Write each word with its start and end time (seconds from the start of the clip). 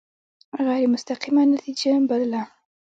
غیر 0.67 0.85
مستقیمه 0.93 1.43
نتیجه 1.53 1.91
بلله. 2.09 2.41